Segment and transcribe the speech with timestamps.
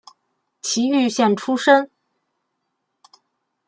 [0.63, 1.91] 崎玉县出身。